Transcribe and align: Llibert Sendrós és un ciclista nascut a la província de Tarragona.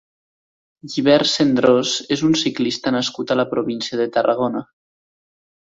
Llibert 0.93 1.29
Sendrós 1.31 1.91
és 2.17 2.25
un 2.29 2.35
ciclista 2.45 2.95
nascut 2.97 3.37
a 3.37 3.39
la 3.41 3.47
província 3.55 4.03
de 4.03 4.11
Tarragona. 4.19 4.67